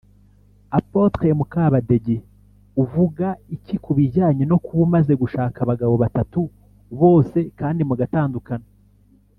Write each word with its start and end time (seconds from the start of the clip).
Apotre 0.77 1.27
Mukabadege 1.39 2.17
uvuga 2.83 3.27
iki 3.55 3.75
ku 3.83 3.91
bijyanye 3.97 4.43
no 4.49 4.57
kuba 4.63 4.81
umaze 4.87 5.13
gushaka 5.21 5.57
abagabo 5.61 5.93
batatu 6.03 6.39
bose 6.99 7.39
kandi 7.59 7.81
mugatandukana 7.89 8.67